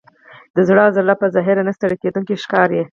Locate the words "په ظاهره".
1.21-1.61